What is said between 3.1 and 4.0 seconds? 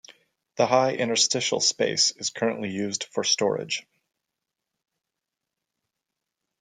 for storage.